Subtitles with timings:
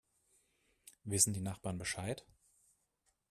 [1.03, 2.25] Wissen die Nachbarn Bescheid?